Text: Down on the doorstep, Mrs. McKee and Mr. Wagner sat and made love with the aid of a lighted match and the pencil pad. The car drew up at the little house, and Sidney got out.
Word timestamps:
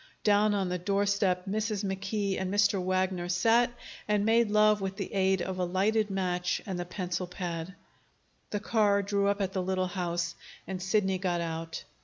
Down 0.23 0.55
on 0.55 0.69
the 0.69 0.79
doorstep, 0.79 1.45
Mrs. 1.45 1.85
McKee 1.85 2.41
and 2.41 2.51
Mr. 2.51 2.81
Wagner 2.83 3.29
sat 3.29 3.69
and 4.07 4.25
made 4.25 4.49
love 4.49 4.81
with 4.81 4.95
the 4.95 5.13
aid 5.13 5.43
of 5.43 5.59
a 5.59 5.63
lighted 5.63 6.09
match 6.09 6.59
and 6.65 6.79
the 6.79 6.85
pencil 6.85 7.27
pad. 7.27 7.75
The 8.49 8.59
car 8.59 9.03
drew 9.03 9.27
up 9.27 9.41
at 9.41 9.53
the 9.53 9.61
little 9.61 9.85
house, 9.89 10.33
and 10.65 10.81
Sidney 10.81 11.19
got 11.19 11.39
out. 11.41 11.83